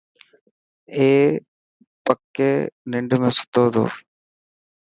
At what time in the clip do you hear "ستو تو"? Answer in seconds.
3.37-3.85